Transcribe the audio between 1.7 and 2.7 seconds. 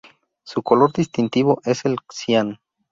el cian.